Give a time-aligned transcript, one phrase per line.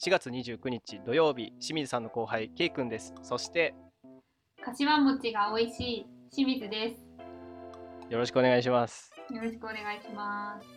[0.00, 3.14] 4月29日土曜日、清水さんの後輩、ケイくんです。
[3.22, 3.74] そして、
[4.64, 7.04] 柏餅が美味しい清水です。
[8.08, 9.12] よろしくお願いします。
[9.30, 10.68] よろしくお願いします。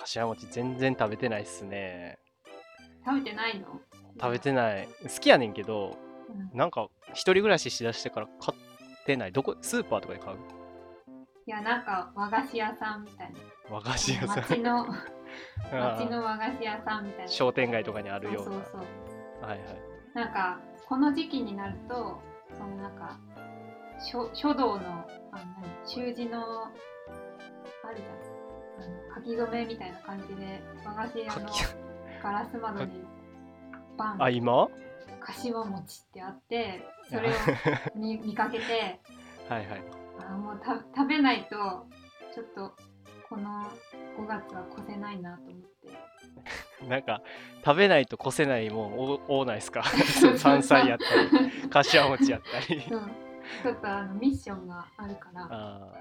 [0.00, 2.18] 柏餅全然食べてないっすね。
[3.04, 3.80] 食べてないの？
[4.20, 4.88] 食べてない。
[5.02, 5.96] 好きやねんけど、
[6.28, 9.32] うんなんか一人暮らししだしてから買ってない。
[9.32, 10.36] どこ、スーパーとかで買う？
[11.46, 13.38] いや、なんか和菓子屋さんみたいな。
[13.70, 14.38] 和菓子屋さん。
[14.40, 14.86] 町の、
[15.72, 17.28] あ町の和菓子屋さんみたいな。
[17.28, 18.44] 商店街とかにあるような。
[18.44, 18.80] そうそうそう。
[19.48, 19.78] はいはい。
[20.14, 22.20] なんか、この時期になると、
[22.56, 23.18] そのなんか、
[24.00, 26.68] 書書道の、あの何、習字の、あ
[27.90, 28.34] るじゃん。
[29.14, 31.48] 書き初めみたいな感じで、和菓子屋の
[32.22, 33.04] ガラス窓に、
[33.96, 34.68] バンあ、今？
[35.20, 37.32] 柏餅ってあってそれを
[37.94, 39.00] 見見かけて
[39.48, 39.82] はいはい。
[40.20, 41.86] あーもうた食べないと
[42.34, 42.76] ちょっと
[43.34, 43.64] この
[44.16, 46.86] 5月は越せないなと思って。
[46.88, 47.20] なんか
[47.64, 49.82] 食べないと越せないもんお多ないっすか？
[50.38, 52.76] 山菜やったり柏餅やったり。
[52.90, 53.10] うん。
[53.62, 55.48] ちょっとあのミッションがあるから。
[55.50, 55.92] あ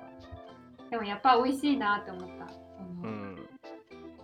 [0.92, 2.46] でもやっぱ美味しいなって思った。
[3.04, 3.50] うん。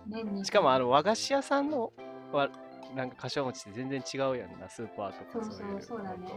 [0.06, 1.92] 年にしかもあの和菓子屋さんの
[2.32, 2.48] は
[2.94, 6.32] なんか柏餅って全然違うやんなスーパーとかそうそういそうだね。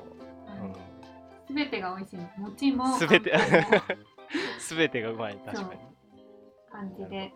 [1.50, 1.55] うん。
[1.55, 2.17] 全てが美味しい。
[2.17, 3.36] の餅も全て。
[3.36, 4.03] あんこも。
[4.58, 5.92] すべてがうまい確かに
[6.74, 7.34] 感じでね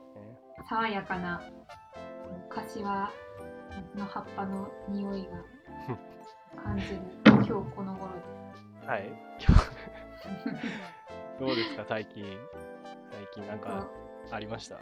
[0.69, 1.41] 爽やかな
[2.49, 3.11] 柏
[3.95, 8.09] の葉っぱの匂いが感じる今日この頃
[8.81, 9.07] ではい
[9.39, 9.63] 今日
[11.39, 11.85] どうですか？
[11.87, 12.25] 最近
[13.11, 13.63] 最近なんす。
[13.63, 13.87] か
[14.31, 14.77] ありました？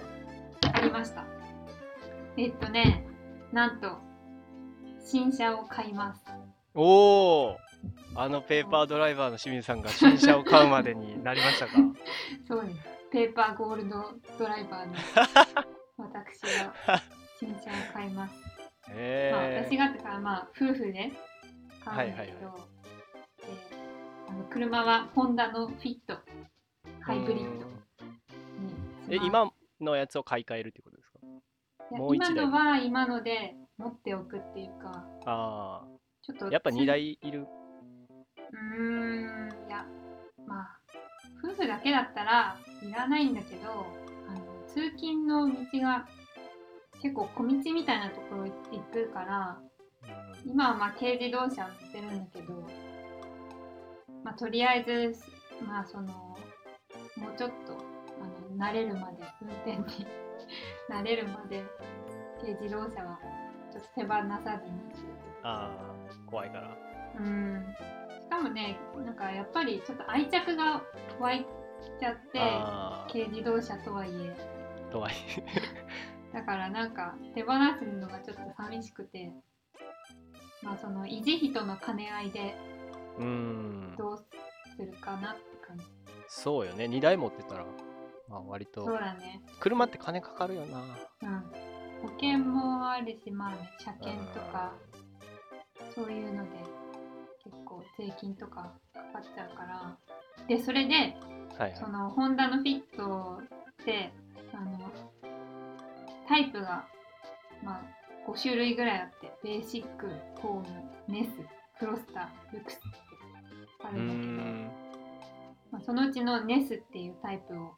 [0.73, 1.26] ありました。
[2.38, 3.06] えっとね、
[3.52, 3.98] なんと
[5.03, 6.23] 新車を買います。
[6.73, 7.58] おお
[8.16, 11.73] あのペーパードライバーの清水さんが新車を買うまでになりましたか？
[12.48, 12.80] そうです。
[13.16, 14.94] ペーパーゴールドドライバーの
[16.11, 16.73] 私が
[17.39, 18.35] 新車を買います。
[18.89, 21.13] えまあ、ー私がってからまあ夫婦で
[21.81, 22.66] 買うんだけど、はいで
[24.27, 26.19] あの車はホンダのフィット
[26.99, 27.67] ハイブリッド
[29.09, 29.49] え今
[29.80, 31.20] のやつを買い替えるってことですか？
[32.14, 35.86] 今のは今ので持っておくっていうかあ
[36.21, 37.47] ちょっとあやっぱ2台いる？
[38.52, 39.86] うーんいや
[40.45, 40.80] まあ
[41.42, 42.58] 夫婦だけだったら
[42.89, 43.85] いらないんだけど
[44.27, 46.07] あの通勤の道が
[47.01, 48.51] 結構小道みたいなところ行
[48.91, 49.59] くから
[50.43, 50.51] うん。
[50.51, 52.53] 今はまあ軽自動車乗ってるんだけど
[54.23, 55.15] まあとりあえず
[55.65, 57.77] まあそのもうちょっと
[58.21, 60.07] あの慣れるまで運転に
[60.89, 61.63] 慣れるまで
[62.39, 63.19] 軽自動車は
[63.71, 64.09] ちょっと手放
[64.43, 64.79] さずに。
[65.43, 66.77] ああ怖いから。
[67.19, 67.75] うん。
[68.21, 70.81] しかもねなんかやっぱりちょっと愛着が
[71.19, 71.45] 湧い
[71.99, 74.36] ちゃってあ軽自動車とはいえ。
[74.89, 75.13] あとはい
[76.33, 79.31] だからなんか手放すのがちょっと寂しくて。
[80.65, 82.55] まあその維持費との兼ね合いで
[83.97, 85.85] どうするかなって感じ。
[86.27, 86.85] そうよね。
[86.85, 87.65] 2台持ってたら
[88.27, 89.43] まあ割そうとだね。
[89.59, 90.80] 車って金かかるよな。
[91.21, 91.52] うん。
[92.02, 94.73] 保険もあるしまあね車検とか
[95.93, 96.49] そういうので
[97.43, 99.97] 結構税金とかかかっちゃうから
[100.47, 101.15] でそれではい
[101.57, 101.75] はい。
[101.75, 103.39] そのホンダのフィット
[103.81, 104.11] って
[104.53, 104.91] あの
[106.27, 106.85] タイプが、
[107.63, 107.81] まあ、
[108.29, 110.07] 5種類ぐらいあってベーシック
[110.41, 111.29] ホームネス
[111.79, 112.87] クロスタールクスって
[113.83, 114.71] あるんだけど、ん
[115.71, 117.71] まあ、そのうちのネスっていうタイプを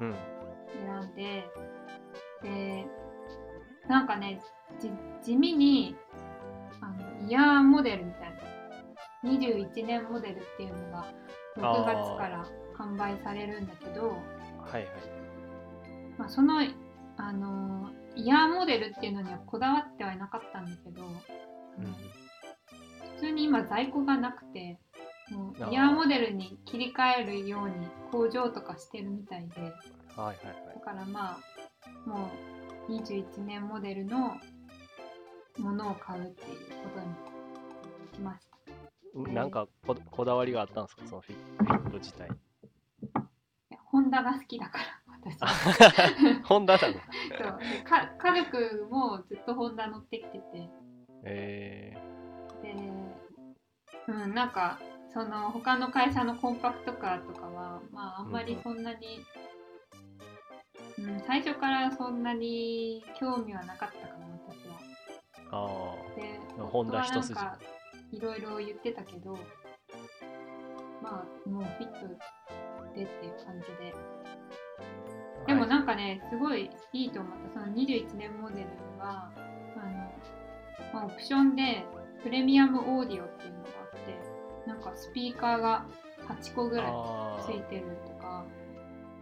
[0.00, 0.14] うん
[0.86, 1.44] 選んで
[2.42, 2.86] で
[3.88, 4.40] なんかね
[4.80, 4.90] じ
[5.22, 5.96] 地味に
[6.80, 6.86] あ
[7.22, 11.06] のイヤーモデルみたいな21年モデルっていうのが
[11.56, 14.16] 6月から販売されるんだけどは
[14.70, 14.84] いはい。
[16.18, 16.60] まあ、その、
[17.16, 21.14] あのーイヤーモデルっていうのにはこだわってはいなかったんだけど、うん。
[23.16, 24.78] 普通に今在庫がなくて
[25.30, 27.74] もうイヤーモデルに切り替えるように
[28.10, 29.70] 工場とかしてるみたいではい
[30.18, 30.36] はいはい。
[30.74, 32.30] だからまあも
[32.88, 34.36] う21年モデルの
[35.58, 38.53] ものを買うっていうことにしました。
[39.14, 41.06] なんかここだわりがあったんですか？
[41.06, 42.28] そのフィット自体。
[43.86, 44.84] ホンダが好きだから
[45.22, 46.42] 私は。
[46.44, 46.94] ホンダなの？
[46.94, 47.00] そう。
[47.60, 50.68] でか家族もずっとホンダ乗ってきてて。
[51.22, 51.96] え
[52.62, 52.74] で、
[54.08, 54.80] うん、なんか
[55.12, 59.24] その他の会社のコンパクトカーとかはまああんまりそんなに、
[60.98, 64.80] うん、最初からそんなに興味はなかったかな私は。
[65.52, 67.34] ー、あでホンダ一筋
[68.14, 69.36] いろいろ言ってたけど
[71.02, 72.06] まあもうフィット
[72.94, 73.94] でっていう感じで。
[75.42, 77.60] あでもなんかねすごいいいと思った。
[77.60, 78.68] その21年モデル
[78.98, 79.30] は
[80.94, 81.84] あののオプションで
[82.22, 84.00] プレミアムオーディオっていうのがあっ
[84.64, 85.86] てなんかスピーカーが
[86.28, 86.92] 8個ぐらい
[87.44, 88.44] ついてるとか。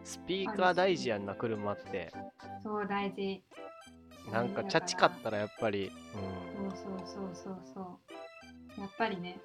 [0.04, 2.12] スピーカー大事やんな車って。
[2.62, 3.42] そう大事。
[4.30, 5.90] なんかチャチかったらやっぱり、
[6.62, 8.11] うん、そうそうそうそうそう
[8.78, 9.38] やっぱりね。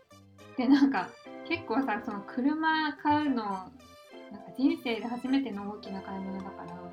[0.58, 1.10] でなんか
[1.48, 3.72] 結構さその車買うのなんか
[4.58, 6.92] 人生で初めての大きな買い物だから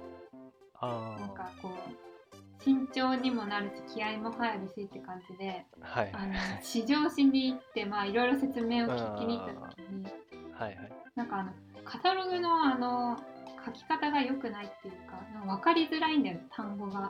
[0.80, 6.10] あなんかこう慎重にもなるし気合も入るしって感じであはい。
[6.12, 10.04] あの試乗しに行ってまあいろいろ説明を聞きに行った時に
[10.52, 10.92] はいはい。
[11.14, 11.52] なんかあの
[11.84, 13.18] カタログのあの
[13.64, 17.08] 書き方が良くないっていうかなんか分かりづらいんだよね単語が。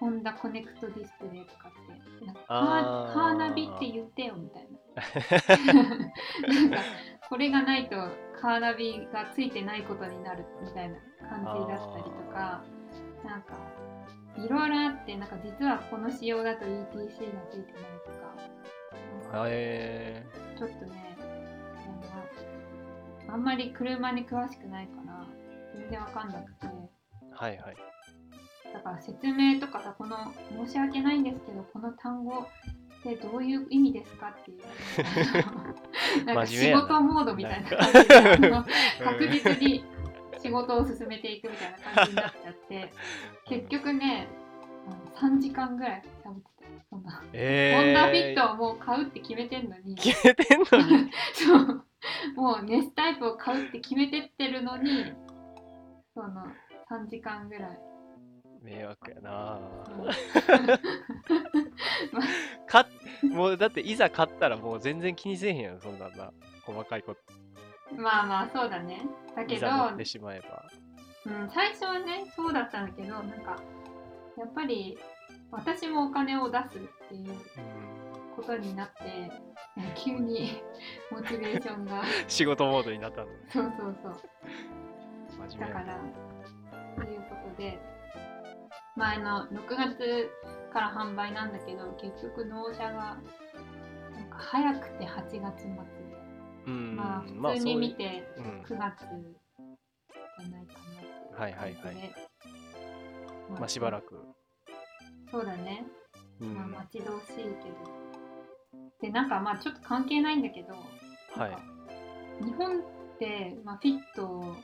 [0.00, 3.10] ホンダコネクトディスプレイとかってなんかカあー。
[3.10, 4.80] ーカーナビって言ってよみたいな。
[6.48, 6.76] なんか
[7.28, 7.96] これがないと
[8.40, 10.96] カーナビがついてないことになるみたいな
[11.28, 12.62] 感じだったりとか
[13.24, 13.54] なんか
[14.36, 20.26] いろいろあってなんか実はこの仕様だと ETC がついてないとかかえ
[20.58, 21.16] ちょっとね
[23.28, 25.24] あんまり車に詳しくないから
[25.76, 26.66] 全然わかんなくて。
[26.66, 26.70] ー、
[27.32, 27.76] はいはい
[28.72, 30.16] だから説明とかさこの
[30.66, 32.46] 申し訳ないんですけどこの単語
[33.00, 34.60] ってどういう意味ですかっていう。
[36.24, 38.50] なんか仕事モードみたいな感じで
[39.02, 39.84] 確実に
[40.38, 42.92] 仕事を進めていくみたいな感じになっちゃって
[43.48, 44.28] 結局ね
[44.86, 46.50] あの3時間ぐらい喋ってた。
[46.88, 49.94] そんな、えー、ホンダフィットをもう買うって決めてんのに。
[49.96, 51.10] 決めてんのに。
[51.34, 51.84] そう。
[52.34, 55.12] もうネスタイプを買うって決めてってるのに
[56.14, 56.46] その
[56.90, 57.78] 3時間ぐらい
[58.62, 59.58] 迷惑やな。
[59.88, 60.02] う。
[60.02, 60.10] ん
[62.66, 62.86] か
[63.22, 66.32] もうだっていざ買ったらもう全然気にせえへんやんそんなんな
[66.64, 67.20] 細かいこと。
[67.96, 69.02] まあまあそうだね。
[69.34, 70.64] だけど、いざ乗ってしまえば。
[71.26, 73.62] うん、最初はねそうだったんだけどなんか
[74.38, 74.98] やっぱり
[75.50, 77.36] 私もお金を出すっていううん。
[78.36, 78.94] ことになって
[79.76, 80.62] え急に
[81.10, 82.02] モチベーションが。
[82.28, 85.60] 仕事モードになったのそうそうそう。
[85.60, 85.98] だから
[86.96, 87.78] ということで
[89.00, 90.30] 前の6月
[90.74, 93.16] から販売なんだけど結局納車が
[94.14, 95.74] なんか早くて8月末で。
[96.66, 96.96] うん。
[96.96, 98.60] まあまあ普通に見てそういううん。
[98.60, 100.74] 9月じゃないか
[101.32, 101.74] なはいはいはい。
[101.76, 102.14] 感じで
[103.58, 104.20] まあしばらく、
[105.30, 105.84] そうだね。
[106.40, 106.54] うん。
[106.54, 107.54] まあ、待ち遠しいけど。
[109.00, 110.74] で、なんかまあちょっと関係ないんだけど、
[111.40, 112.44] はい。
[112.44, 112.82] 日本っ
[113.18, 114.56] て、まあ、フィット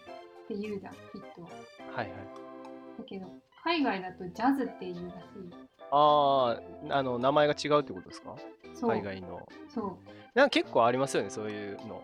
[0.44, 1.48] って言うじゃん、フィットは。
[1.96, 2.16] はいはい。
[2.98, 3.26] だけど、
[3.66, 5.26] 海外だとジャズって言うらし
[5.90, 6.56] あ
[6.90, 8.34] ああの名前が違うってことですか？
[8.34, 8.76] い。
[8.76, 8.90] そう。
[8.90, 9.96] 海外のそう。
[10.34, 12.00] なんか結構ありますよねそういうの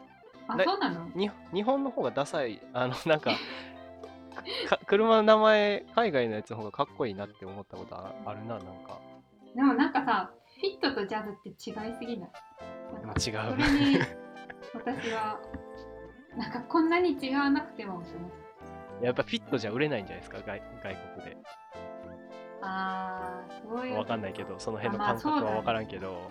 [0.48, 1.08] あ、でそうなの？
[1.14, 3.30] に日本の方がダサいあのなんか
[4.68, 8.98] か車の名前海外のやつの方がかっこいいなって思ったことああるななんか
[9.54, 12.30] でもなんかさ、フィットとジャズって違いすぎない？
[13.06, 13.98] なんか違うそれに
[14.74, 15.38] 私は、
[16.36, 18.41] なんかこんなに違わなくてもって思って。
[19.02, 21.36] やっぱフィットじゃ売れないんじゃないですか外外国で。
[22.62, 23.98] あー、そういう。
[23.98, 26.30] わかんないけどその辺の感覚はわからんけど、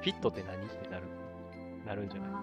[0.00, 0.64] フィットって何？
[0.64, 1.04] ってなる
[1.86, 2.30] なるんじゃない？
[2.32, 2.38] あ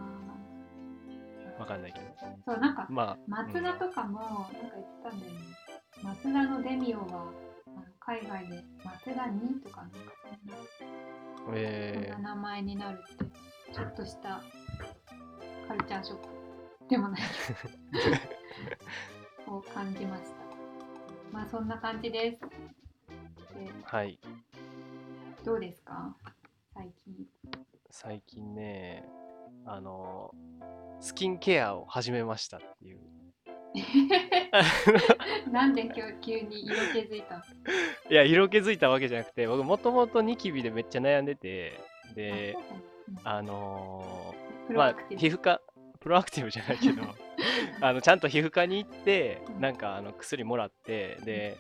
[1.58, 1.60] ー。
[1.60, 2.06] わかんないけど。
[2.46, 5.40] そう、なんか、まあマツダとかもなんか言ってたんだよね。
[6.04, 7.06] マツダのデミオは
[7.68, 10.56] あの海外でマツダ2とかなんかそんな
[11.46, 13.26] そんえな名前になるって
[13.74, 14.42] ちょっとした
[15.68, 16.28] カルチャーショック
[16.90, 17.22] でもない
[19.50, 20.30] を感じました。
[21.32, 22.40] まあそんな感じです。
[22.40, 24.20] でー、はい
[25.46, 26.16] どうですか？
[26.74, 27.16] 最近。
[27.92, 29.04] 最近ね
[29.66, 30.32] あの
[31.00, 33.00] スキンケアを始めましたっていう
[35.52, 37.38] なんで今日急に色気づいた？
[37.38, 37.44] の
[38.10, 41.80] いや色気づいたわけじゃなくて僕もともとニキビでめっちゃ悩んでて
[42.16, 42.56] で
[43.24, 45.62] あのーまあ皮膚科
[46.00, 47.02] プロアクティブじゃないけど
[47.82, 49.62] あのちゃんと皮膚科に行ってうん。
[49.62, 51.58] なんかあの薬もらってで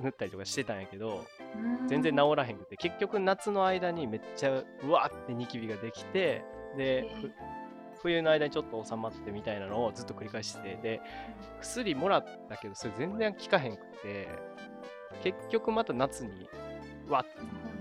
[0.00, 1.24] 塗ったりとかしてたんやけど
[1.54, 1.88] うん。
[1.88, 6.44] 全然治らへんくて結局夏の間にめっちゃうわーってニキビができて
[6.76, 7.06] で、
[8.02, 11.00] 冬の間にちょっと収まってみたいなのをずっと繰り返しててで
[11.60, 14.28] 薬もらったけどそれ全然効かへんくて
[15.22, 16.48] 結局また夏に
[17.08, 17.30] わって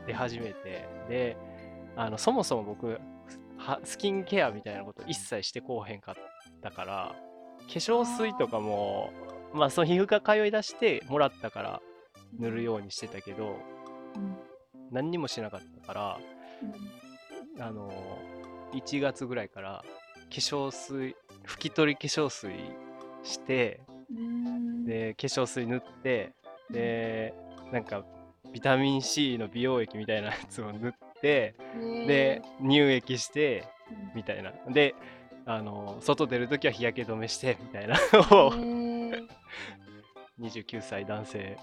[0.08, 1.38] 出始めてで
[1.96, 3.00] あのそもそも僕
[3.58, 6.16] はスキンケアみたいなこと一切してこうへんかっ
[6.62, 7.16] たから
[7.68, 9.12] 化粧水とかも
[9.54, 11.82] まあその皮膚科通い出してもらったから
[12.40, 13.58] 塗るようにしてたけど
[14.16, 14.38] うん
[14.92, 16.20] 何にもしなかったから
[17.58, 17.92] うんあの
[18.74, 19.84] 1月ぐらいから
[20.30, 21.16] 化粧水
[21.46, 22.52] 拭き取り化粧水
[23.24, 26.34] してうんで化粧水塗って
[26.70, 27.34] で
[27.72, 28.04] なんか
[28.52, 31.56] ビタミン C の美容液みたいなやつを塗って
[32.08, 34.52] で乳液してうんみたいな。
[34.70, 34.96] で
[35.46, 37.96] あの外出るときは日焼け止めしてみたいな。
[38.14, 39.28] のをへー
[40.40, 41.58] 29歳男性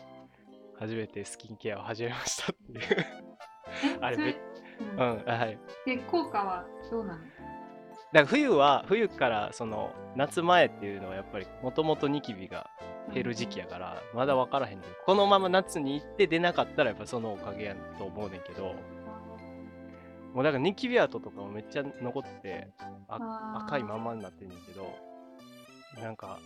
[0.78, 3.06] 初めてスキンケアを始めましたっていう。
[4.00, 4.36] あれめ
[4.96, 5.10] うん。
[5.18, 5.24] うん。
[5.24, 5.58] はい。
[5.86, 7.18] で効果はどうなの？
[7.20, 7.30] だか
[8.12, 12.70] ら冬は冬からその夏前っていうのはやっぱりもともとニキビが
[13.12, 18.74] 減る時期やからまだ分からへんねんこのまま夏に行って出なかったらやっぱそのおかげやと思うねんけど
[20.34, 22.68] もうだからニキビ跡とかもめっちゃ残って
[23.08, 24.94] あ赤いままになってんねんけど
[26.00, 26.38] なんか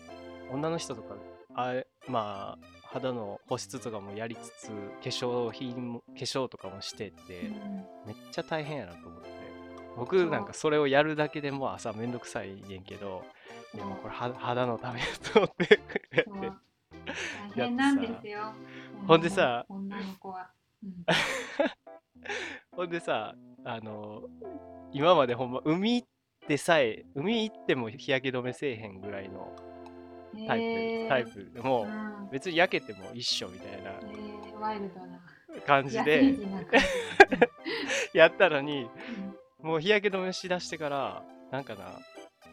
[0.51, 1.17] 女の人とか
[1.55, 7.53] あれまあ肌の保湿とかもやりつつ化粧品も化粧とかもしてって、うん
[8.07, 9.43] めっちゃ大変やなと思って。
[9.97, 13.25] 僕なんかそれをやるだけでもう朝めんどくさいねんけど
[13.75, 15.81] いやもうこれは肌のためやと思って
[16.17, 16.53] やって
[17.57, 18.55] 大変なんですよ。
[19.07, 20.51] ほんでさ女の子は、
[20.83, 21.05] うん。
[22.75, 23.35] ほんでさ
[23.65, 24.23] あの
[24.93, 26.09] 今までほんま海行っ
[26.49, 29.55] てさえ海行っても日焼け止めせえへんぐらいの
[30.47, 31.09] タイプ、へー。
[31.09, 32.29] タイプでもうん。
[32.31, 33.93] 別に焼けても一緒みたいな。
[35.67, 38.19] 感じ野で生児な感じ。
[38.19, 38.89] やったのに
[39.61, 39.69] うん。
[39.69, 41.99] もう日焼け止めしだしてからなんかな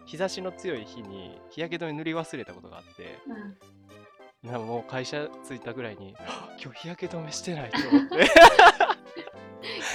[0.06, 3.18] 日差しの強い日に日焼け止め塗り忘れたことがあって
[4.44, 4.50] うん。
[4.52, 6.16] なんかもう会社着いたぐらいに
[6.62, 8.18] 今日日焼け止めしてないと思って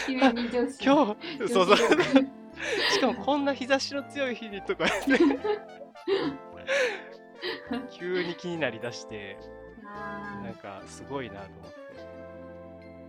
[0.08, 1.76] 今日そうそう。
[1.76, 4.86] しかもこんな日差しの強い日にとか
[7.90, 9.38] 急に気になりだして。
[9.86, 11.76] あなんかすごいなと思って。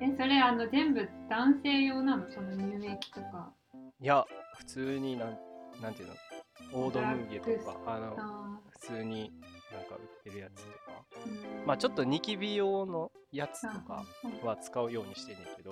[0.05, 2.29] ーえそれあの全部男性用なの？
[2.29, 3.53] その乳液とか。
[4.01, 4.25] いや
[4.57, 5.37] 普通になん
[5.81, 6.15] なんていうの？
[6.73, 9.31] オードムーゲとかあのあ普通に
[9.71, 10.75] なんか売ってるやつとか。
[11.25, 11.65] ーうん。
[11.65, 15.71] まあちょっとニキビ用のやつとかうんは使うようにしてんねんけど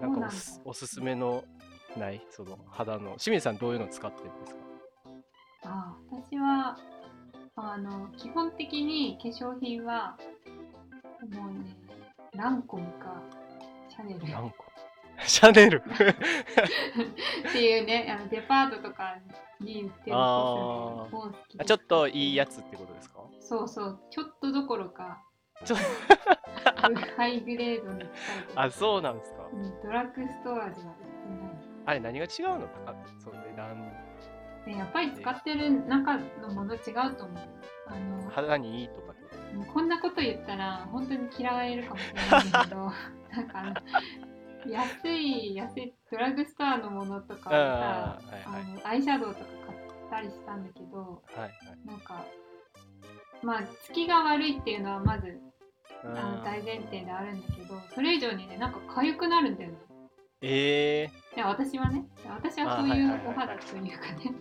[0.00, 1.44] なんかだおすおすすめの
[1.96, 2.20] ない？
[2.30, 4.60] その肌の清水さんどういうの使ってるんですか？
[5.64, 6.78] あ私は
[7.56, 10.16] あの基本的に化粧品は
[11.32, 11.76] もうね
[12.34, 13.22] ランコムか
[13.88, 14.20] シャネル。
[14.30, 14.64] 何個？
[15.26, 15.82] シャネル？
[15.82, 19.16] っていうねあのデパートとか
[19.60, 21.08] に売ってるあ
[21.66, 23.18] ちょっといいやつってことですか？
[23.40, 25.20] そうそうちょっとどころか。
[25.64, 25.76] ちょ
[27.16, 28.04] ハイグレードに
[28.54, 29.46] あそうなんですか。
[29.52, 30.90] うんドラッグストアでは売ってない。
[31.86, 32.68] あれ何が違うの？
[32.68, 33.92] かそう値段
[34.66, 36.80] でやっぱり使ってる中のもの違う
[37.16, 37.38] と思う。
[37.86, 39.14] あの肌にいいとか
[39.72, 42.76] こんなこと言ったら本当に嫌われるかもしれないけど
[43.32, 43.42] な
[43.72, 43.82] んか
[44.66, 48.84] 安い安いドラッグストアのものとかをさはいはい。
[48.84, 51.50] アイシャドウとか買ったりしたんだけどはいはい。
[51.86, 52.24] なんか
[53.42, 55.40] まあつきが悪いっていうのはまず
[56.04, 59.76] あのあ大前提であるんだけどそれ以上にねなんか痒くなるんだよね。
[60.40, 64.32] ええいや私はね私はそういいうお肌というかね。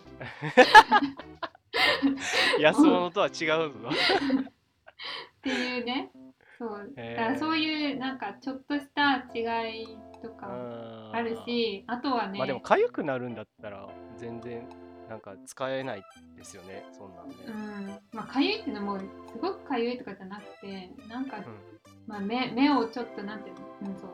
[2.58, 3.90] ー、 安物とは違うぞ。
[3.90, 6.12] っていうね。
[6.58, 6.94] そう。
[6.96, 10.48] だからそういうなんかちょっとした違いとか
[11.14, 13.88] あるしあとはね、まあでも痒くなるんだったら
[14.18, 14.68] 全然
[15.10, 16.04] なんか使えない
[16.36, 17.88] ですよねそんなんねうん。
[18.12, 19.06] まあかゆいっていうのもす
[19.42, 21.44] ごくかゆいとかじゃなくてなんか、うん。
[22.06, 24.12] まあ、目目をちょっとなんていうの、うん、そう。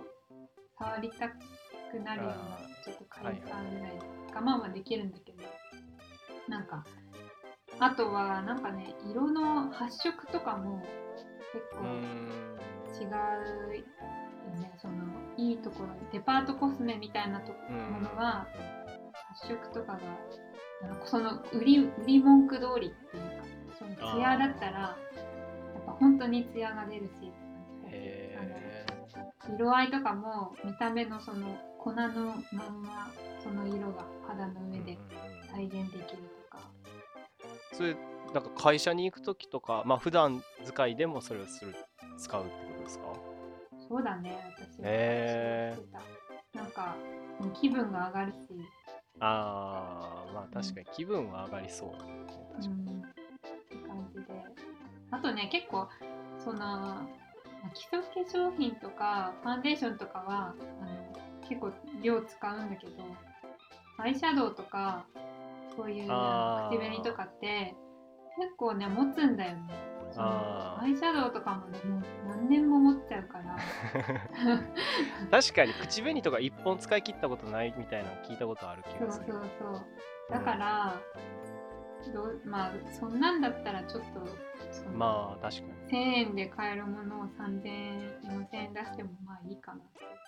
[0.77, 3.91] 触りたくなるようなちょっとかゆさぐらい
[4.33, 5.43] 我慢はできるんだけど。
[6.47, 6.83] なんか
[7.79, 10.83] あとはなんかね色の発色とかも
[11.53, 11.85] 結構
[13.01, 13.85] 違うよ
[14.59, 14.73] ね。
[14.81, 14.93] その
[15.38, 17.77] いいところデパートコスメみたいなとうん。
[17.93, 18.47] ものは
[19.29, 20.00] 発色とかが
[21.05, 23.45] その売り売り文句通りっていうか
[23.77, 24.97] そのツヤだったらや
[25.79, 27.31] っぱ本当にツヤが出るし
[29.55, 33.11] 色合いとかも見た目のその粉のまんま
[33.43, 34.97] その色が肌のえ上で
[35.51, 36.63] 再現できるとか、
[37.73, 37.95] それ
[38.33, 41.75] なんか会社に行く時とかまあ普段使いでもそれをする
[42.17, 43.05] 使うってことですか？
[43.89, 46.57] そうだね私はへー。
[46.57, 46.95] なんか
[47.41, 48.37] うん気分が上がるし
[49.20, 52.12] ああまあ確かに気分は上がりそうだね
[52.55, 53.03] 確かに、うん、っ
[53.70, 54.24] て感じで。
[55.12, 55.88] あとね結構
[56.43, 57.08] そのま
[57.65, 61.13] あ基礎化粧品とかファンデーションとかはあの
[61.48, 62.93] 結構量使うんだけど
[63.98, 65.05] アイシャドウとか
[65.75, 67.75] そういう口紅とかって
[68.39, 69.62] 結構ね持つんだよね
[70.22, 73.58] アイシャドウとかもねもう何年も持っちゃうから。
[75.41, 79.86] 確かに口紅とか一本使い切ったことないみたいなの聞いたことある気そうそうがするそう。
[80.32, 81.01] だから、
[82.13, 84.27] どうまあそんなんだったらちょっと
[84.96, 85.74] まあ確かに。
[85.89, 89.82] 1000円で買えるものを3000円4000円出してもまあいいかな。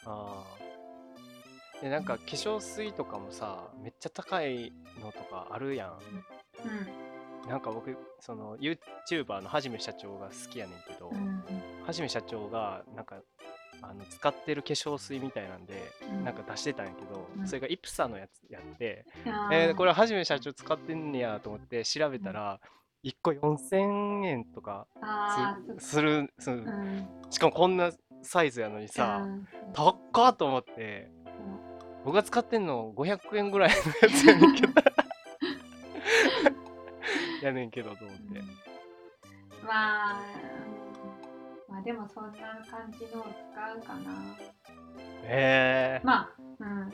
[0.06, 5.89] ああでなんか化粧水とかもさめっちゃ高いのとかあるやん。
[5.89, 7.14] うん
[7.47, 11.43] なんか僕その YouTuber のはじめ社長が好きやねんけど、うん
[11.85, 13.17] はじめ社長がなんか
[13.81, 16.23] あの使ってる化粧水みたいなんで、うん。
[16.23, 17.47] なんか出してたんやけど、うん。
[17.47, 22.59] それがイプサのやつやって、あえーこれはじめ社長使ってんねやと思って調べたら、
[23.03, 24.87] 1個4000円とか
[25.77, 26.33] すする
[27.29, 27.91] しかもこんな
[28.23, 29.47] サイズやのにさ、うん。
[29.73, 31.11] 高っと思って
[32.03, 34.73] 僕が使ってんの500円ぐらいのやつやねんけど
[37.47, 38.41] やねんけどと思って、
[39.63, 40.19] まあ、
[41.69, 44.37] うんまあでもそんな感じのを使うかな。
[45.23, 46.93] えー、まあ、うん。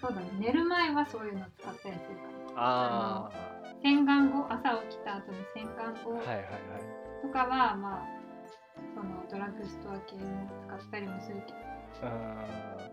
[0.00, 0.30] そうだね。
[0.38, 2.22] 寝る前はそういうの使ったりするか
[2.56, 3.30] あ
[3.82, 7.22] 洗顔後、朝起きた後の洗顔後あはいはいはい。
[7.22, 8.06] とかは、まあ、
[8.94, 11.58] そのドラッグストア系も使ったりもするけど。
[12.02, 12.84] うーん。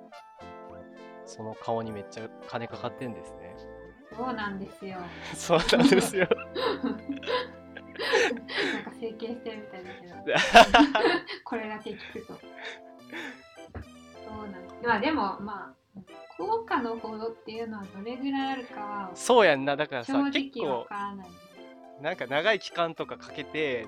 [1.26, 3.56] その顔にめっちゃ金かかってんですね
[4.16, 4.98] そうなんですよ。
[5.34, 6.28] そうなんですよ。
[6.84, 6.94] なん
[8.84, 10.16] か整形してるみたいだけど、
[11.46, 12.34] これだけ聞くと。
[12.34, 12.40] そ
[14.32, 14.62] うなん。
[14.84, 16.00] まあでも、まあ、
[16.38, 19.76] 効果のほどっていうのはどれぐらいあるかはそうやんな。
[19.76, 20.88] だからさ正結構
[22.02, 23.86] なんか長い期間とかかけて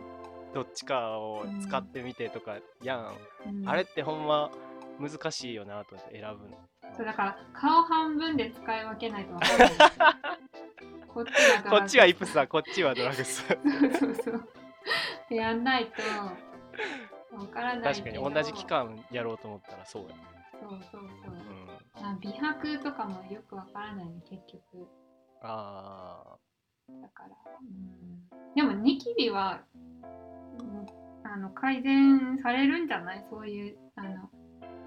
[0.53, 3.67] どっちかを使ってみてとかやん、うん。
[3.69, 4.51] あれってほんま
[4.99, 6.59] 難しいよなと思って選ぶの
[6.95, 9.87] そうだから顔半分で使い分けないとわかんないですよ。
[11.07, 11.31] こっち
[11.69, 14.49] こっちはイプサこっちはドラッグスそうそうそう。
[15.29, 16.01] でやんないと
[17.37, 18.09] わからない確か。
[18.17, 18.65] に同じ期。
[18.65, 20.15] 間やろうと思ったらそうや、
[20.59, 21.01] そうそうそう。
[21.99, 24.87] うん、あ美白とかもよくわからないね結局。
[25.41, 26.37] あ
[27.01, 27.29] だから。
[27.61, 29.61] うん、でもニキビは、
[30.59, 30.85] うん
[31.25, 33.25] あの改善されるんじゃない？
[33.29, 34.29] そういうあの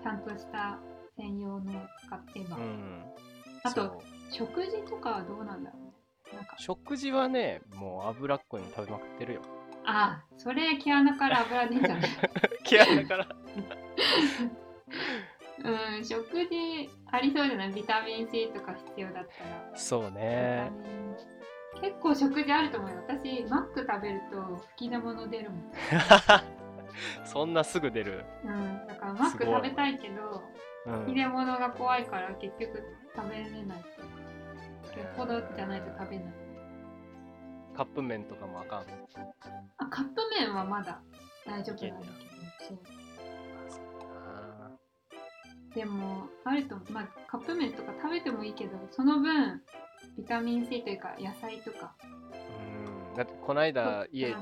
[0.02, 0.78] ちゃんとした
[1.16, 1.60] 専用のを
[2.06, 2.56] 使ってば。
[2.56, 3.02] あうん。
[3.64, 5.92] あと食事とかはどうなんだろうね。
[6.34, 6.56] なんか。
[6.58, 9.42] 食事はねもう脂っこいの食べまくってるよ。
[9.84, 12.08] あそれ毛穴から油出んじゃない。
[12.64, 13.26] 毛穴から。
[15.64, 17.72] うん、食事ありそうじゃない？
[17.72, 19.76] ビタミン C とか必要だったら。
[19.76, 20.70] そうね。
[21.80, 22.96] 結構食事あると思うよ。
[23.08, 25.72] 私、マック食べると吹き出物出るもん。
[27.24, 30.42] そんなすぐ出る、うん、だからマック食べたいけど、
[30.86, 32.82] うん吹き出物が怖いから結局
[33.14, 33.78] 食べれない。
[33.78, 33.84] よ
[35.02, 36.34] っぽどじゃないと食べない。
[37.76, 38.84] カップ麺とかもあかん
[39.76, 41.00] あ、カップ麺はまだ
[41.44, 42.82] 大丈夫なんだけど。
[45.74, 49.60] でも、あると、まあ、カップ麺とか食べてもいいけど、その分、
[50.16, 54.34] ビタミン C というか野菜とかーうんだってこの間家。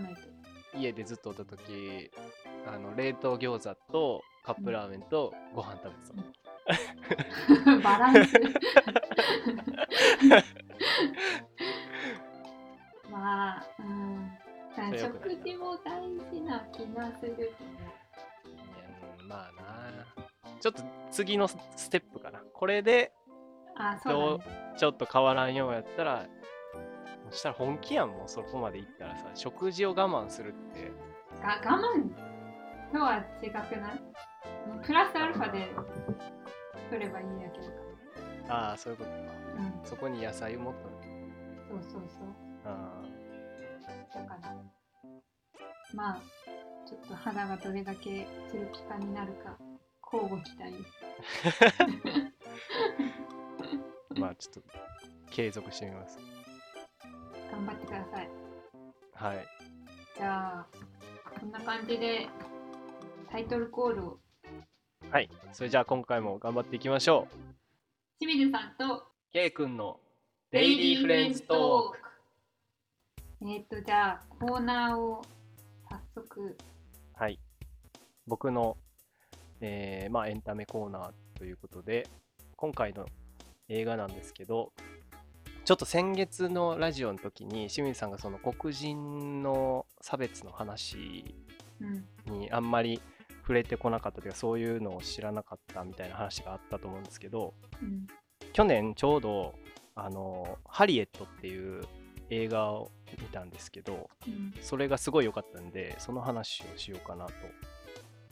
[0.77, 2.11] 家でずっとおった時
[2.67, 6.11] あの冷凍餃子とカップラーメンとご飯食べて
[7.75, 8.39] た、 バランス。
[13.11, 14.31] まあ、うん。
[14.99, 17.51] 食事も大事な気がするけど。
[19.27, 19.65] まあな。
[20.61, 22.41] ちょっと次のステップかな。
[22.53, 23.13] これで
[23.77, 24.45] あ、そうね。
[24.77, 26.27] ちょっと変わらんようやったら
[27.31, 29.31] そしたら本気やんもうそこまでいったらさ。
[29.35, 30.91] 食事を我慢するって。
[31.41, 32.13] が我慢
[32.93, 34.14] とは違くない？
[34.85, 35.71] プラスアルファで
[36.91, 37.67] 取ればいいだけだ
[38.49, 39.23] かああそういうことから。
[39.23, 39.81] うん。
[39.85, 40.81] そこに野菜をもっと
[41.69, 42.29] そうそうそう。
[42.65, 43.03] あ
[44.15, 44.57] だから、
[45.93, 46.23] まあ、
[46.87, 49.57] ちょっと肌がどれだけツルピカになるか、
[50.13, 50.73] 交互期待。
[54.15, 54.71] ー まあちょっと
[55.31, 56.19] 継続してみます
[57.51, 58.29] 頑張ってください。
[59.15, 59.47] はい
[60.17, 60.67] じゃあ、
[61.41, 62.29] こんな感じで
[63.31, 64.19] タイトルコールを
[65.11, 67.37] はいそれじゃあ今回も頑張っていきましょう
[68.19, 69.99] 清水さんと K 君の
[70.51, 73.49] デイリーフレンズトークク。
[73.51, 75.23] えっ、と、じゃあ、コーナーを
[75.91, 76.57] 早速、
[77.15, 77.39] はい。
[78.27, 78.77] 僕の、
[79.61, 82.07] えーまあ、エンタメコーナーということで、
[82.57, 83.07] 今回の
[83.69, 84.73] 映画なんですけど、
[85.65, 91.35] ちょっと先月のラジオの時に清水さんがその黒人の差別の話
[91.81, 93.01] うん、にあんまり
[93.45, 97.53] 触れてこなかったというかそういうのを知らなかったみたいな話があったと思うんですけど
[97.83, 98.07] うん、
[98.55, 99.55] 去年ちょうど
[99.95, 101.85] あのハリエットっていう
[102.31, 107.33] 映画を見たんですけどうん、それがすごい良かったんでその話をしようかなと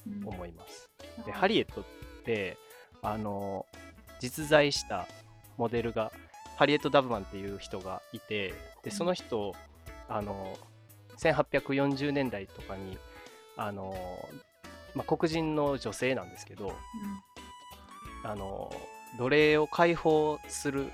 [0.06, 0.28] うん。
[0.28, 0.90] 思います。
[1.18, 1.84] うんでハリエットっ
[2.24, 2.56] て
[3.02, 3.66] あの
[4.18, 5.06] 実在した
[5.58, 6.10] モデルが
[6.56, 9.54] ハリエット・ダブマンっていう人がいてでその人
[10.08, 10.56] あの
[11.18, 12.96] 1840年代とかに
[13.56, 13.94] あの、
[14.94, 16.72] まあ、黒人の女性なんですけど
[18.24, 18.72] あの
[19.18, 20.86] 奴隷を解放する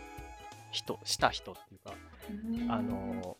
[0.70, 1.94] 人した人っていうか
[2.30, 2.70] うん。
[2.70, 3.36] あの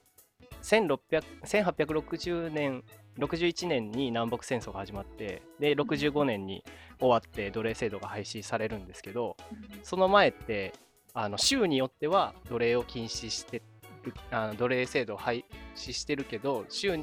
[0.62, 2.83] 1600 1860年
[3.18, 6.64] 61年に南北戦争が始まってで65年に
[7.01, 9.37] 終わって奴隷制度が廃止されるんですけど
[9.83, 10.73] その前って
[11.14, 13.62] あの州によっては奴隷を禁止して
[14.05, 15.44] るあの奴隷制度を廃
[15.75, 16.97] 止してるけど州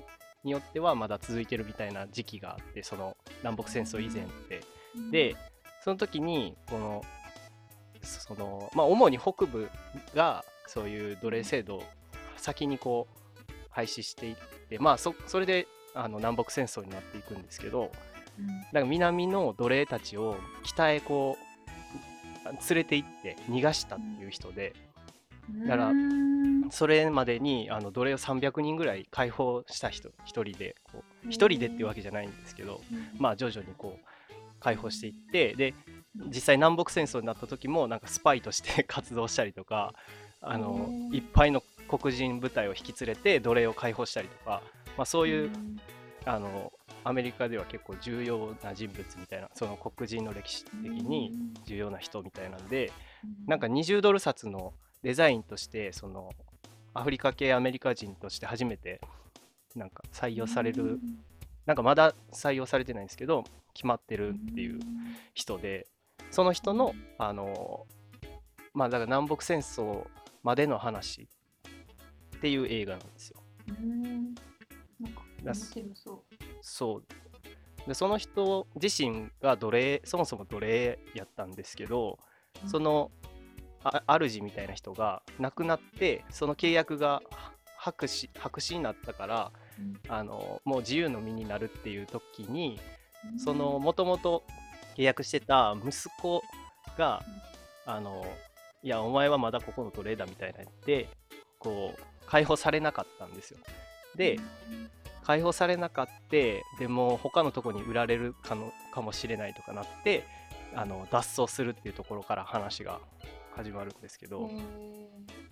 [0.45, 4.62] によってはまだ続いてるみたいな時期があってその南北戦争以前って。
[4.95, 5.12] うん。
[5.12, 5.36] で
[5.84, 7.03] その時にこの
[8.01, 9.69] そのまあ主に北部
[10.15, 11.84] がそういう奴隷制度を
[12.38, 14.36] 先にこう廃止していっ
[14.69, 17.91] てまあそそれであの南北戦争になっていくんですけど
[18.39, 18.47] うん。
[18.47, 24.73] だから南の奴隷たちを北へこう連れて行って逃がしたっていう人で
[25.63, 33.10] だからうんそれまでにあの奴隷を300人ぐらい解放した人一人でこう一人でっていうわけじゃないんですけどうん。
[33.17, 34.06] まあ徐々にこう
[34.60, 35.73] 解放していってで
[36.28, 39.93] 実際南北戦争になった時もなんかスパイとして 活動したりとか
[40.41, 44.62] あのいっぱいの黒人部隊を引き連れて奴隷を解放したりとか、
[44.97, 45.80] まあ、そういう、ん。
[46.28, 46.73] あの
[47.04, 51.32] アメリカでは結構重要な人物みたいなその黒人の歴史的に
[51.65, 52.91] 重要な人みたいなんで
[53.45, 54.73] なんか20ドル札の
[55.04, 56.32] デザインとしてその
[56.95, 59.01] アフリカ系アメリカ人として初めて
[59.75, 60.99] なんか採用される
[61.65, 64.79] なんかまだ採用されてないんですけど決まってるっていう
[65.34, 65.88] 人で
[66.31, 67.86] その人のあの
[68.73, 70.05] まあだから南北戦争
[70.41, 71.27] までの話
[72.38, 73.41] っていう映画なんですよ。
[73.69, 74.36] うん。
[75.01, 76.19] なんか面白そう。
[76.62, 77.88] そう。
[77.88, 82.19] でその人自身が奴隷そもそも奴隷やったんですけど
[82.63, 82.69] うん。
[82.69, 83.24] そのあ
[84.07, 87.21] 主みたいな人が亡くなってその契約が
[87.77, 89.99] 白紙白紙になったからうん。
[90.07, 92.79] あのもう自由の身になるっていう時に
[93.33, 93.39] うん。
[93.39, 94.43] そのもともと
[94.97, 96.41] 契約してた息子
[96.97, 97.21] が、
[97.85, 98.25] あの
[98.81, 101.09] いやお前はまだここの奴隷だみたいな言って
[101.59, 103.59] こう解放されなかったんですよ。
[104.15, 104.39] で
[105.23, 110.23] 解放されなかってでも他のとこに売られるかのかもしれないとかなって
[110.75, 112.99] あの脱走するっていうところから話が
[113.55, 114.49] 始まるんですけど、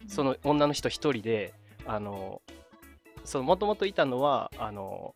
[0.07, 1.53] その女の人一人で
[1.85, 2.41] あの
[3.35, 5.15] もともといたのはあの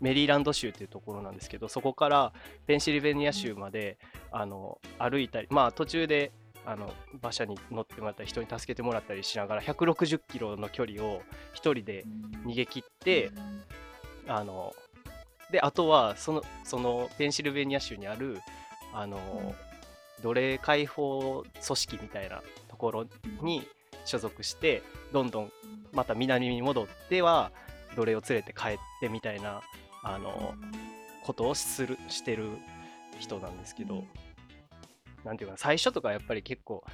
[0.00, 2.32] メリーランド州っていうところなんですけどそこから
[2.66, 3.98] ペンシルベニア州まで、
[4.32, 6.32] あの歩いたりまあ途中で
[6.66, 12.04] あの馬車に乗ってもらったり人に助けてもらったりしながら160キロの距離を一人で
[12.46, 13.30] 逃げ切って、
[14.28, 14.74] あの
[15.50, 18.40] であとはそのそのペンシルベニア州にある
[18.92, 19.54] あの、
[20.22, 23.06] 奴隷解放組織みたいなところ
[23.42, 23.66] に
[24.04, 25.52] 所属してどんどん
[25.92, 27.52] また南に戻っては
[27.96, 29.60] 奴隷を連れて帰ってみたいな
[30.02, 30.54] あの
[31.24, 32.48] ことをするしてる
[33.18, 34.08] 人なんですけど、うん
[35.24, 36.84] なんていうかな最初とかやっぱり結構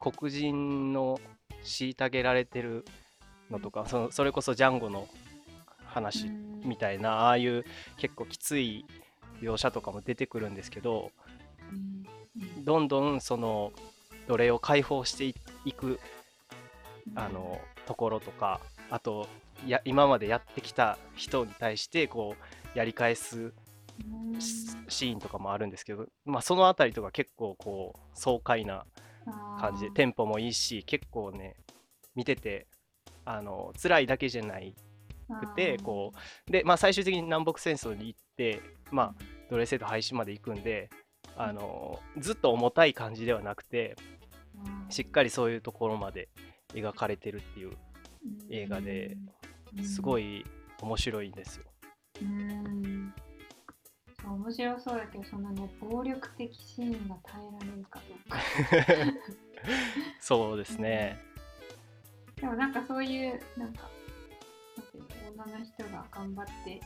[0.00, 1.20] 黒人の
[1.64, 2.84] 虐げられてる
[3.50, 5.08] のとかそのそれこそジャンゴの
[5.86, 6.28] 話
[6.64, 7.64] みたいなああいう
[7.96, 8.84] 結構きつい
[9.40, 11.10] 描写とかも出てくるんですけど
[12.64, 13.72] どんどんその
[14.26, 16.00] 奴隷を解放していく
[17.14, 19.28] あのところとかあと
[19.66, 22.36] や今までやってきた人に対してこ
[22.74, 23.52] うやり返す
[24.38, 28.84] シシーンとかもあるんですけど、まあ、そのあたりとか結構こう爽快な
[29.60, 31.56] 感じでテンポもいいし結構ね
[32.14, 32.66] 見てて
[33.24, 34.74] あの辛いだけじゃない
[35.40, 36.12] くてこ
[36.48, 39.14] うで、まあ、最終的に南北戦争に行って、まあ、
[39.50, 40.88] 奴隷制度廃止まで行くんで
[41.38, 43.96] あのずっと重たい感じではなくて
[44.88, 46.28] しっかりそういうところまで
[46.74, 47.70] 描かれてるっていう
[48.50, 49.16] 映画で
[49.82, 50.44] すごいい
[50.82, 51.64] 面白いんですよ。
[52.22, 53.14] うん。
[54.26, 58.38] 面白そうだけどそのね暴力的シーンが耐えられるかどうか。
[60.20, 61.18] そうですね。
[62.36, 63.88] でもなんかそういうなんか
[64.76, 66.80] なんていうの女の人が頑張って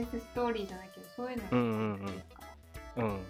[0.00, 2.22] うアクセスストーリーじゃないけどそういうのがうんうん
[2.96, 3.20] うん。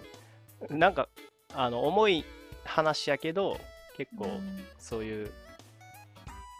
[0.69, 1.07] うん、なんか
[1.53, 2.25] あの重い
[2.63, 3.59] 話やけど
[3.97, 4.63] 結構うん。
[4.79, 5.31] そういう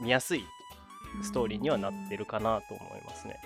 [0.02, 0.44] 見やすい
[1.22, 3.40] ストーリーにはなってるかなと思いますね。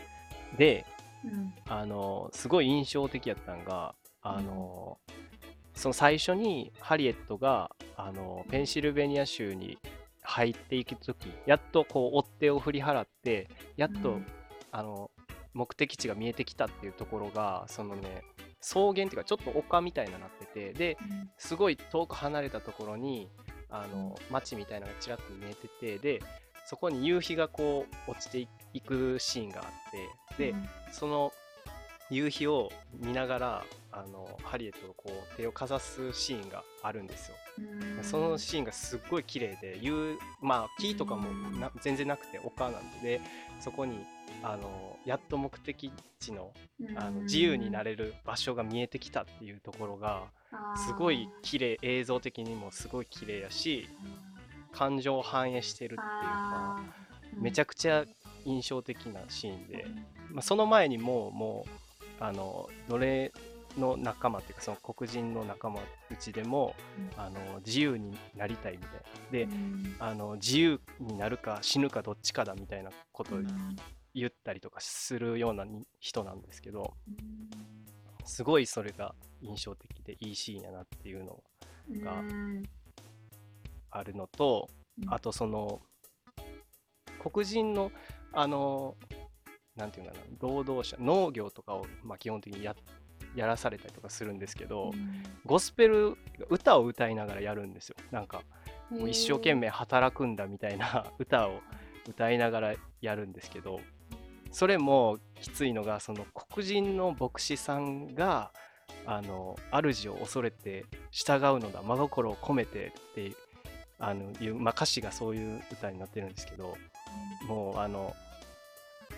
[0.58, 0.86] で
[1.24, 1.54] うん。
[1.68, 4.98] あのすごい印象的やったのがあの、
[5.76, 9.78] その最初にハリエットがあのペンシルベニア州に
[10.22, 13.48] 入っていく時やっとこう追っ手を振り払って
[13.78, 14.26] やっと、うん。
[14.72, 15.10] あの
[15.56, 18.24] 目的地が見えてきたっていうところがそのね
[18.62, 23.30] 草原っていうかちょっと丘みたいになっててでうんすごい遠く離れたところに
[23.70, 26.22] あの街みたいなのがちらっと見えててで
[26.66, 30.68] そこに夕日がこう落ちていくシーンがあってで、うん。
[30.92, 31.32] その
[32.12, 37.36] 夕日を見ながらあのハリエットをこう手をかざすシーンがあるんですよ。
[37.98, 38.04] うん。
[38.04, 43.22] そのシーンがすっごい綺麗で夕まあ木とかもな全然なくて丘なんでで
[43.60, 44.00] そこに
[44.44, 46.52] あのやっと目的地の
[46.96, 50.24] あの自由になれる場所が見えてきたっていうところが
[50.88, 53.88] すごい綺麗映像的にもすごい綺麗やし
[54.72, 56.82] 感情を反映してるっていうか
[57.34, 58.06] めちゃくくちゃ
[58.46, 59.86] 印象的なシーンで、
[60.32, 61.66] まあ、その前にもも
[62.20, 63.32] うあの奴隷
[63.78, 65.84] の仲間っていうかその黒人の仲間う
[66.18, 66.76] ちでも
[67.18, 68.96] あの自由になりたいみたいな。
[69.32, 69.48] で
[70.00, 73.40] あの自由になるか死ぬかどっちかだみたいなことを
[74.16, 76.94] 言ったりとかするようなに人なんですけど
[78.24, 81.44] すごいそれが印象的でいいシーンやなっていうの
[82.02, 82.24] が
[83.92, 84.70] あるのと
[85.08, 85.82] あとその
[87.20, 87.92] 黒人の
[88.34, 88.96] あの
[89.76, 92.76] なんていうのかな労働者農業とかを、まあ、基本的にや
[93.36, 94.92] やらされたりとかするんですけど、
[95.46, 96.16] ゴスペル
[96.50, 97.96] 歌を歌いながらやるんですよ。
[98.10, 98.44] なんか
[98.90, 101.60] もう一生懸命働くんだみたいな歌を
[102.08, 103.82] 歌いながらやるんですけど
[104.56, 108.52] それもきついのがその黒人の牧師さんが
[109.06, 113.34] あの主を恐れて従うのだ真心を込めてって
[114.00, 116.78] あのいう、まあ、歌詞がそういう歌になってるんですけど
[117.50, 118.16] もうあの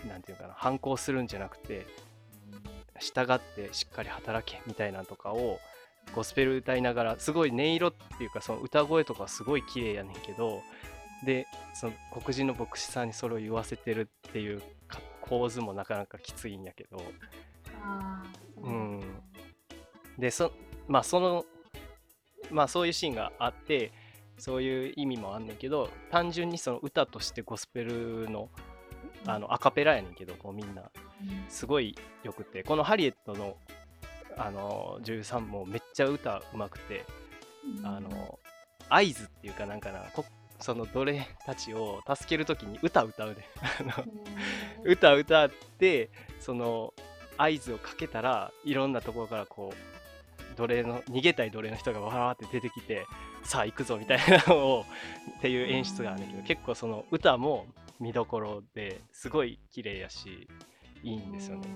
[0.10, 1.86] なんていうかな反抗するんじゃなくて
[3.00, 5.60] 従ってしっかり働けみたいなとかを
[6.16, 10.64] ゴスペル歌いながらすごい音色っていうかその歌声とかすごい綺麗やねんけど
[11.28, 11.46] で
[11.76, 14.64] その黒人の牧師さんにそれを言わせてるっていう
[15.30, 17.02] 構図もなかなかきついんやけど。
[18.62, 18.70] う。
[18.70, 19.02] ん。
[20.18, 20.52] でそ
[20.88, 21.46] まあその
[22.50, 23.92] まあそういうシーンがあって
[24.38, 28.50] そういう意味もあんねんけど単純にその歌としてゴスペルの
[29.26, 30.84] あのアカペラやねんけどこうみんな。
[31.50, 33.58] すごいよくてこのハリエットの
[34.38, 37.06] あの女優さんもめっちゃ歌うまくて
[37.84, 38.38] あの
[38.88, 40.24] 合図っていうかなんかなこ
[40.60, 43.44] その奴隷たちを助ける時に歌歌うで
[44.84, 46.94] 歌歌ってその
[47.38, 53.06] 合図をかけたらいろんなところからこう奴隷の逃げたい奴隷の人がわーって出てきて
[53.44, 54.86] さあ行くぞみたいなのを
[55.38, 57.68] っていう演出があるんだけど結構その歌も
[58.00, 60.48] 見どころですごい綺麗やし
[61.04, 61.68] いいんですよね。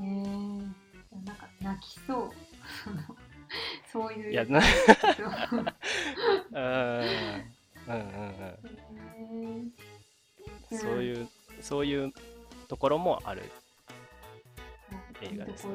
[0.00, 0.88] へえ
[1.24, 2.30] なんか泣きそう
[3.90, 4.68] そういういやなそ
[5.62, 5.64] う
[6.52, 7.48] うん。
[7.88, 8.02] うんうん
[9.50, 9.72] うん。
[10.70, 11.28] そういう
[11.60, 12.12] そういう
[12.68, 13.42] ところもある、
[15.22, 15.72] 映画ですね。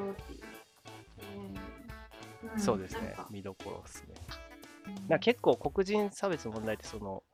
[2.56, 3.14] そうですね。
[3.30, 4.14] 見どころですね。
[4.86, 5.08] うん。
[5.08, 7.24] な結構黒人差別の問題ってその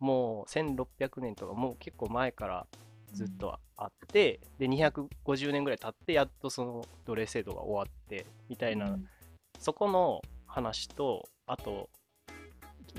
[0.00, 2.66] もう1600年とかもう結構前から
[3.12, 9.08] ずっとあって、で250年ぐらい経ってやっとその奴隷制度が終わってみたいな、うん
[9.66, 11.90] そこの話とあと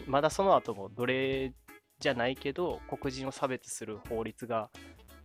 [0.06, 1.53] まだその後も奴隷
[1.97, 4.69] じゃないけど黒人を差別する法律が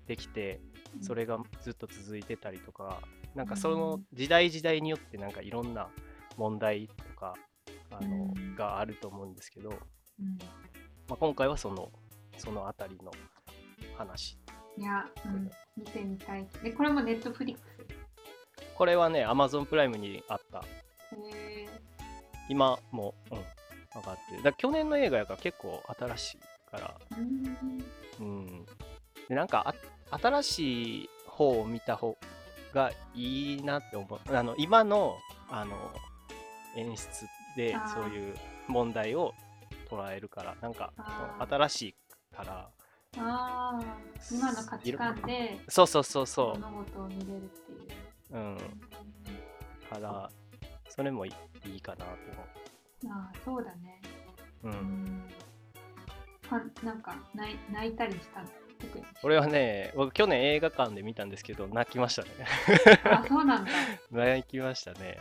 [0.07, 0.61] できて
[1.01, 3.01] それがずっと続いてたりとか
[3.35, 5.89] なんかその時代時代によってなんかいろんな
[6.37, 7.35] 問題とか
[7.91, 8.55] あの、うん。
[8.55, 10.39] があると思うんですけど、うん。
[11.09, 11.91] まあ、今回はその
[12.39, 13.11] そのあたりの
[13.99, 14.39] 話。
[14.79, 16.47] いや、うん、見てみたい。
[16.63, 17.85] でこれもネットフリックス
[18.77, 20.61] これはね Amazon プライムにあった。
[20.61, 20.63] へ
[22.49, 24.43] 今もうん上がってる。
[24.43, 26.39] だ去年の映画やから結構新しい
[26.71, 26.95] から。
[27.11, 27.19] ー
[28.21, 28.27] うん。
[28.27, 28.67] うん
[29.29, 29.75] でなんか
[30.11, 32.17] あ新しい方を見た方
[32.75, 34.37] がいいなって思う。
[34.37, 35.17] あの今の
[35.51, 35.77] あの
[36.77, 37.07] 演出
[37.57, 38.35] でそういう
[38.69, 39.33] 問題を
[39.91, 40.93] 捉えるからなんか
[41.39, 41.95] 新しい
[42.35, 42.69] から。
[43.19, 43.81] ああ
[44.31, 47.75] 今の価値観でそうそうそうそ物事を見れるってい
[48.31, 48.37] うう。
[48.37, 48.57] うん。
[49.91, 50.31] から
[50.95, 51.33] それもい
[51.65, 52.11] いかなと。
[53.09, 54.01] ああそうだね。
[54.63, 55.29] 思う、う、うん。
[56.85, 58.43] なんか泣い泣いたりした？
[58.43, 59.05] の特に。
[59.23, 62.29] 俺はね僕去年映画館で見たんですけど泣きましたね。
[63.05, 63.71] あそうなんだ。
[64.13, 65.19] 泣きましたね。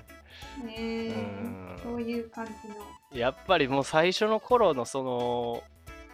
[0.67, 1.79] へえうん。
[1.81, 2.75] そういう感じの。
[3.17, 5.63] やっぱりもう最初の頃のその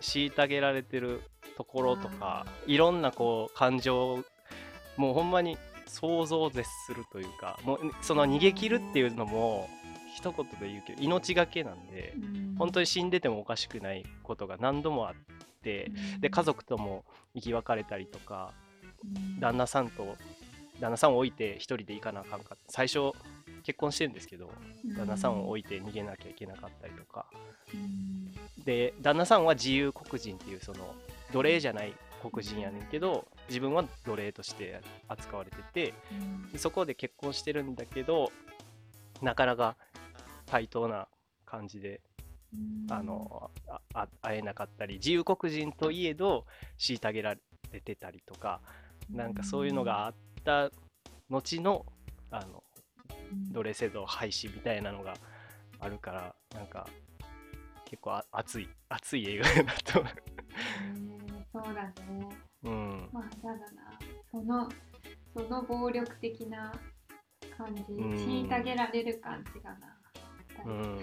[0.01, 1.21] 虐げられてる
[1.55, 4.23] ところとかいろんなこう感情
[4.97, 5.57] もうほんまに
[5.87, 9.69] 想像を絶するというかもうその逃げ切るっていうのも
[10.15, 12.13] 一言で言うけど命がけなんで
[12.57, 15.15] 本当にに死んでてもおかしくないことが何度もあっ
[15.61, 17.03] てで家族とも
[17.35, 18.51] 生き別れたりとか
[19.39, 20.15] 旦那さんと
[20.79, 22.63] 旦那さんを置いて一人で行かなあかんかった。
[22.69, 23.11] 最初
[23.63, 24.49] 結婚してるんですけど
[24.97, 27.25] 旦那さんを置いて逃げなきゃいけなかったりとか。
[27.73, 28.33] うん。
[28.63, 30.95] で旦那さんは自由黒人っていうその
[31.33, 35.93] 奴隷じゃない黒人やねんけど自分は奴隷として扱われてて
[36.57, 38.31] そこで結婚してるんだけど
[39.21, 39.75] なかなか
[40.45, 41.07] 対等な
[41.45, 42.01] 感じで
[42.53, 42.93] うん。
[42.93, 46.45] あのああ会えなかったり自由黒人といえど
[46.79, 47.35] 虐げら
[47.71, 48.61] れてたりとか
[49.11, 50.69] なんかそういうのがあった
[51.29, 51.85] 後の
[52.31, 52.63] あの
[53.31, 53.51] うん。
[53.51, 55.15] 奴隷制度廃止みたいなのが
[55.79, 56.87] あるからなんか
[57.85, 60.11] 結構あ熱い熱い映画だなと、ね
[61.63, 61.93] そうだね。
[62.63, 63.99] うん、まあやだな
[64.31, 64.69] その
[65.33, 66.71] その暴力的な
[67.57, 68.13] 感じうん。
[68.13, 69.77] 虐げられる感じがな、
[70.65, 70.99] うん。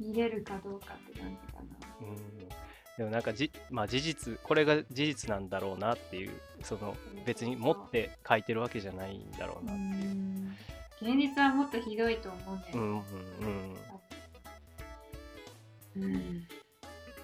[0.00, 1.66] 見れるかどうかって感じかな。
[2.00, 2.16] うん。
[2.98, 9.66] でもなんかじ、まあ、事実これが事実なんだろうなっていうその別に持って書いてるわけじゃないんだろうう。
[9.66, 10.56] な、ん。
[11.00, 13.04] 現実はもっとひどいと思うんだよね、
[15.96, 16.14] うんうん。
[16.14, 16.48] うん。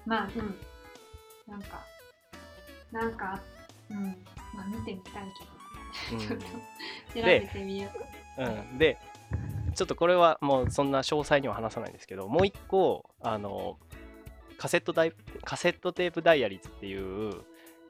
[0.05, 0.55] まあうん
[1.53, 1.85] なんか
[2.91, 3.39] なんか
[3.89, 4.05] うん。
[4.55, 5.13] まあ見てみたい
[6.09, 6.27] けど、うん。
[6.27, 7.89] ちょっと調べてみよ
[8.37, 8.43] う。
[8.43, 8.97] うん、で
[9.75, 13.77] ちょっとこれはもうそんな詳細には話さないんですけどもう一個あの
[14.57, 15.13] カセットダイ
[15.43, 17.41] カセットテープダイアリーズっていう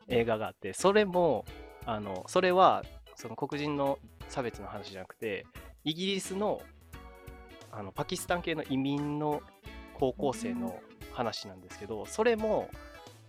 [0.07, 1.45] 映画があってそれも
[1.85, 2.83] あのそれは
[3.15, 3.99] その黒人の
[4.29, 5.45] 差別の話じゃなくて
[5.83, 6.61] イギリスの
[7.71, 9.41] あのパキスタン系の移民の
[9.95, 10.79] 高校生の
[11.11, 12.69] 話なんですけどそれも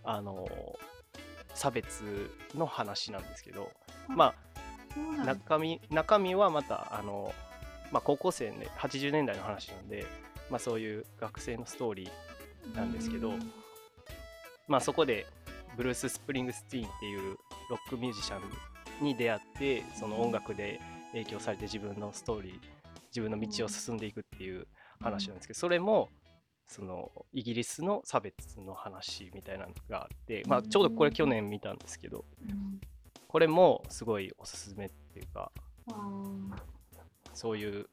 [0.05, 0.47] あの
[1.53, 3.71] 差別の話なんですけど
[4.07, 7.33] まあ中身中身はまたあの、
[7.91, 10.05] まあ、高校生で80年代の話なんで、
[10.49, 13.51] まあ、そういう学生のストーリーなんですけどうん。
[14.67, 15.27] まあ、そこで
[15.77, 17.37] ブルース・スプリングスティーンっていう
[17.69, 20.79] ロックミュージシャンに出会ってその音楽で
[21.11, 22.53] 影響されて自分のストーリー
[23.07, 24.67] 自分の道を進んでいくっていう
[25.01, 26.09] 話なんですけどそれも
[26.67, 32.79] そのイギリスの差別の話みたいなのがあって、まあ、ちょうどこれ去年見たんですけどうん。
[33.27, 35.51] これもすごいおすすめっていうか
[35.87, 36.55] あー。
[37.33, 37.87] そういう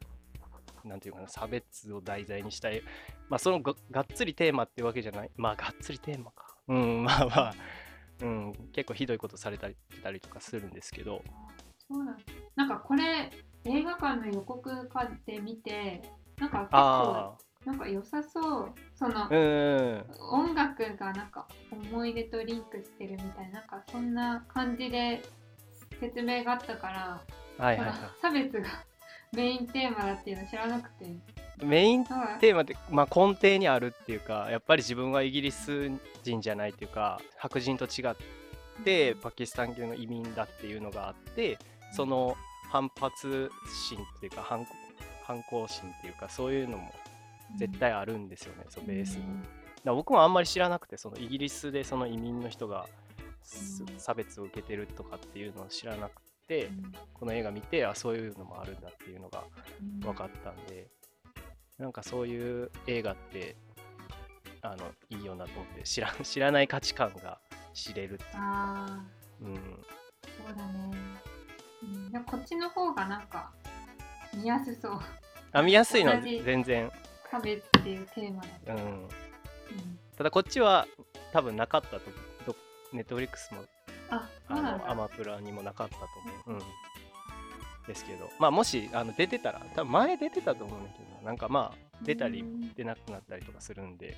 [0.84, 2.82] なんていうかな差別を題材にしたい
[3.28, 5.30] まあそのががっつりテーマっていうわけじゃない。
[5.36, 6.54] まあがっつりテーマか。
[6.68, 7.54] うんまあまあ、
[8.20, 11.22] うん、結構ひどいことされたりたりとかするんですけど。
[11.88, 12.22] そうなんだ。
[12.56, 13.30] なんかこれ
[13.64, 16.02] 映画館の予告かで見て
[16.38, 18.72] なんか結構あなんか良さそう。
[18.94, 20.04] そのあうんうん。
[20.30, 25.22] 音楽がなんか思い出とリンクしてるみたいななんかそんな感じで
[26.00, 27.22] 説明があったから、
[27.58, 28.68] はいはいはその差別が
[29.32, 31.04] メインテーマだっていうの知らなくて。
[31.04, 31.20] い
[31.64, 35.90] メインテーマって、まあ、根底にあるっていうかやっぱり自分はイギリス
[36.22, 38.14] 人じゃないっていうか白人と違っ
[38.84, 41.58] てパキスタン系の移民だっていうのがあって
[41.92, 42.36] その
[42.70, 43.50] 反発
[43.88, 44.66] 心っていうか反
[45.24, 46.92] 反抗心っていうかそういうのも
[47.56, 49.24] 絶対あるんですよね、そのベースに。
[49.84, 52.86] だ僕もあんまり知らなくてそのイギリスでその移民の人が
[53.98, 56.92] 差別を受けてるとかっていうのを知らなくて、うん。
[57.14, 59.42] この映画見てあそういうのもあるんだっていうのが
[59.80, 60.00] うん。
[60.00, 60.86] 分かったんで、
[61.78, 63.56] なんかそういう映画って
[64.60, 67.40] あのいいよなと思って知ら 知らない価値観が
[67.74, 69.04] 知れるっていうあ
[69.40, 69.54] うん。
[69.54, 69.58] ー
[70.46, 70.90] そうだね、
[71.82, 73.52] うん、でもこっちの方がなんか
[74.34, 75.00] 見やすそう。
[75.52, 76.90] あ見やすいの全然、
[77.32, 79.08] 差別っていうテーマだと、うん、うん。
[80.18, 80.86] ただこっちは
[81.32, 82.00] 多分なかったと
[82.46, 82.54] ど
[82.92, 83.62] ネットフリックスも
[84.10, 86.02] あのアマプラにもなかったと
[86.46, 88.28] 思う、うん、ですけど。
[88.38, 91.32] まあもしあの出てたら多分前出てたと思うんだけどな。
[91.32, 94.14] んかまあ出たりうん出なくなったりとかするんで、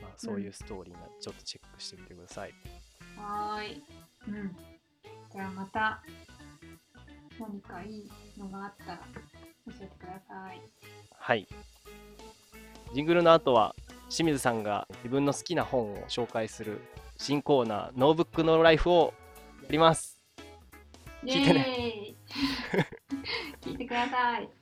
[0.00, 2.54] まあ、そういうストーリーなちょっとチェックしてみてください、
[3.16, 3.24] うん。
[3.24, 3.82] はーい。
[4.28, 4.56] うん。
[5.32, 6.02] じゃあまた
[7.40, 9.00] 何かいいのがあったら
[9.70, 10.60] 教えてください。
[11.18, 11.46] はい。
[12.94, 13.74] ジングルの後は
[14.08, 16.80] 清水さんが自分の好きな本を紹介する
[17.16, 19.14] 新コーナー「ノーブックノーライフ」を
[19.62, 20.20] やります。
[21.24, 22.16] 聞いてーイ。
[23.60, 24.59] 聞いてください